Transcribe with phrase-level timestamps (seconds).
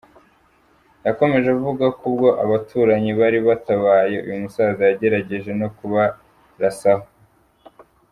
[1.07, 7.05] Yakomeje avuga ko ubwo abaturanyi bari batabaye, uyu musaza yagerageje no kubarasaho.